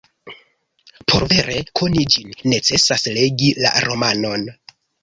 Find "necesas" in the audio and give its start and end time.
2.55-3.07